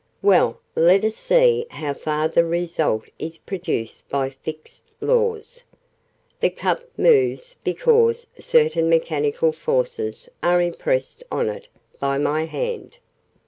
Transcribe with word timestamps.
"Well, 0.23 0.59
let 0.75 1.05
us 1.05 1.15
see 1.15 1.67
how 1.69 1.93
far 1.93 2.27
the 2.27 2.43
result 2.43 3.05
is 3.19 3.37
produced 3.37 4.09
by 4.09 4.31
fixed 4.31 4.95
laws. 4.99 5.61
The 6.39 6.49
cup 6.49 6.81
moves 6.97 7.55
because 7.63 8.25
certain 8.39 8.89
mechanical 8.89 9.51
forces 9.51 10.27
are 10.41 10.59
impressed 10.59 11.23
on 11.31 11.49
it 11.49 11.67
by 11.99 12.17
my 12.17 12.45
hand. 12.45 12.97